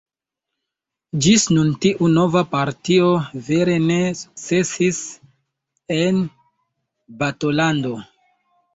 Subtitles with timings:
[1.25, 3.11] Ĝis nun tiu nova partio
[3.51, 5.05] vere ne sukcesis
[6.01, 6.27] en
[7.25, 7.97] balotado.